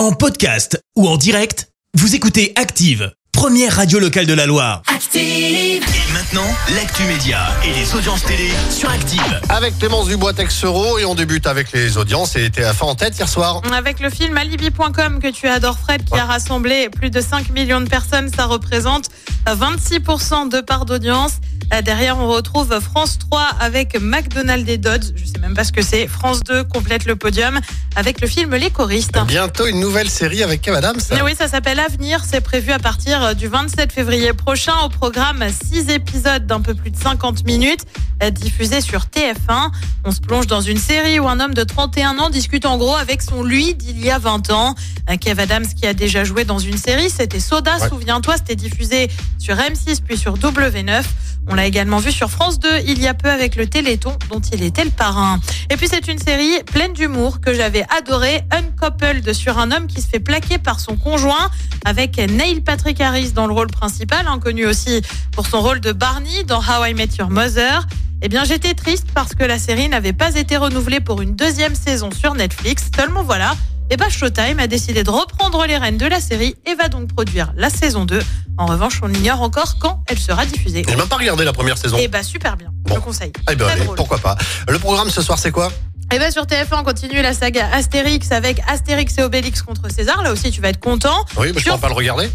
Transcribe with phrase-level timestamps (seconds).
[0.00, 4.80] En podcast ou en direct, vous écoutez Active, première radio locale de la Loire.
[4.86, 5.20] Active.
[5.20, 9.40] Et maintenant, l'actu média et les audiences télé sur Active.
[9.50, 13.28] Avec Clémence Dubois Texero et on débute avec les audiences et TF1 en tête hier
[13.28, 13.60] soir.
[13.74, 17.82] Avec le film Alibi.com que tu adores Fred qui a rassemblé plus de 5 millions
[17.82, 19.10] de personnes, ça représente
[19.54, 21.32] 26% de part d'audience.
[21.72, 25.12] Euh, Derrière, on retrouve France 3 avec McDonald's et Dodds.
[25.14, 26.06] Je sais même pas ce que c'est.
[26.08, 27.60] France 2 complète le podium
[27.96, 29.16] avec le film Les choristes.
[29.26, 30.98] Bientôt une nouvelle série avec Kev Adams.
[31.12, 32.22] Mais oui, ça s'appelle Avenir.
[32.28, 34.74] C'est prévu à partir du 27 février prochain.
[34.84, 37.82] Au programme, 6 épisodes d'un peu plus de 50 minutes
[38.22, 39.70] euh, diffusés sur TF1.
[40.04, 42.96] On se plonge dans une série où un homme de 31 ans discute en gros
[42.96, 44.74] avec son lui d'il y a 20 ans.
[45.08, 47.88] Euh, Kev Adams qui a déjà joué dans une série, c'était Soda, Ouais.
[47.88, 49.08] souviens-toi, c'était diffusé
[49.40, 51.02] sur M6 puis sur W9.
[51.48, 54.40] On l'a également vu sur France 2 il y a peu avec le Téléthon dont
[54.52, 55.40] il était le parrain.
[55.70, 60.02] Et puis c'est une série pleine d'humour que j'avais adoré, Uncoupled sur un homme qui
[60.02, 61.50] se fait plaquer par son conjoint
[61.84, 65.00] avec Neil Patrick Harris dans le rôle principal, hein, connu aussi
[65.32, 67.86] pour son rôle de Barney dans How I Met Your Mother.
[68.22, 71.74] Eh bien, j'étais triste parce que la série n'avait pas été renouvelée pour une deuxième
[71.74, 72.90] saison sur Netflix.
[72.94, 73.54] Seulement voilà,
[73.90, 77.12] et bah Showtime a décidé de reprendre les rênes de la série et va donc
[77.12, 78.20] produire la saison 2.
[78.58, 80.84] En revanche, on ignore encore quand elle sera diffusée.
[80.88, 81.96] J'ai même pas regardé la première saison.
[81.98, 82.96] Et bah super bien, je Bon.
[82.96, 83.32] le conseille.
[83.50, 84.36] Eh ben, allez, pourquoi pas.
[84.68, 85.72] Le programme ce soir c'est quoi?
[86.12, 90.22] Et bien sur TF1, on continue la saga Astérix avec Astérix et Obélix contre César.
[90.22, 91.24] Là aussi, tu vas être content.
[91.36, 92.28] Oui, mais je Sur- pourrais pas le regarder.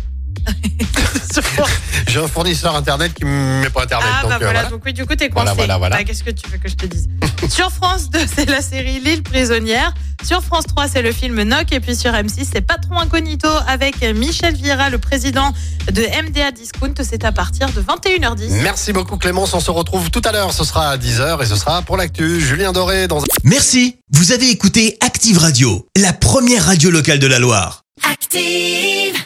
[2.08, 4.08] J'ai un fournisseur internet qui me met pas internet.
[4.12, 4.70] Ah donc, bah euh, voilà, voilà.
[4.70, 5.58] donc oui, du coup, t'es Voilà, coincé.
[5.58, 5.98] voilà, voilà.
[5.98, 7.08] Bah, Qu'est-ce que tu veux que je te dise?
[7.50, 9.94] Sur France 2, c'est la série L'île prisonnière.
[10.24, 11.72] Sur France 3, c'est le film Knock.
[11.72, 15.52] Et puis sur M6, c'est Patron Incognito avec Michel Vieira, le président
[15.92, 16.94] de MDA Discount.
[17.04, 18.62] C'est à partir de 21h10.
[18.64, 21.56] Merci beaucoup Clémence, on se retrouve tout à l'heure, ce sera à 10h et ce
[21.56, 22.40] sera pour l'actu.
[22.42, 23.26] Julien Doré dans un...
[23.44, 27.84] Merci, vous avez écouté Active Radio, la première radio locale de la Loire.
[28.10, 29.26] Active.